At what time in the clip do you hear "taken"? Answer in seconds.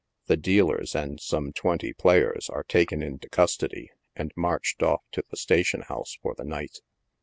2.63-3.03